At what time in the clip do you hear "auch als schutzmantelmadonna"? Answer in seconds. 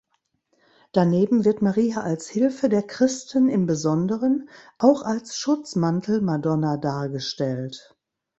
4.79-6.77